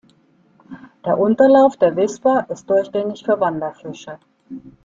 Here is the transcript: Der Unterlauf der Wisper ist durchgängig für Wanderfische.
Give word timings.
Der 1.05 1.19
Unterlauf 1.19 1.77
der 1.77 1.95
Wisper 1.95 2.47
ist 2.49 2.67
durchgängig 2.67 3.23
für 3.23 3.39
Wanderfische. 3.39 4.17